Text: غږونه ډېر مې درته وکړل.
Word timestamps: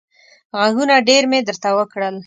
غږونه 0.59 0.95
ډېر 1.09 1.23
مې 1.31 1.39
درته 1.47 1.69
وکړل. 1.77 2.15